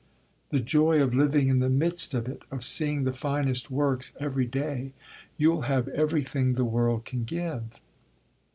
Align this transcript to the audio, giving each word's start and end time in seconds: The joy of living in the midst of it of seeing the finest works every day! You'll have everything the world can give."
The 0.49 0.59
joy 0.59 0.99
of 0.99 1.13
living 1.13 1.47
in 1.47 1.59
the 1.59 1.69
midst 1.69 2.15
of 2.15 2.27
it 2.27 2.41
of 2.49 2.63
seeing 2.63 3.03
the 3.03 3.13
finest 3.13 3.69
works 3.69 4.13
every 4.19 4.47
day! 4.47 4.93
You'll 5.37 5.61
have 5.69 5.87
everything 5.89 6.55
the 6.55 6.65
world 6.65 7.05
can 7.05 7.23
give." 7.23 7.79